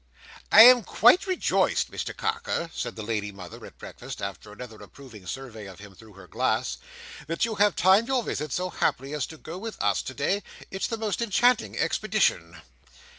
[0.51, 5.27] "I am quite rejoiced, Mr Carker," said the lady mother, at breakfast, after another approving
[5.27, 6.79] survey of him through her glass,
[7.27, 10.41] "that you have timed your visit so happily, as to go with us today.
[10.71, 12.63] It is the most enchanting expedition!"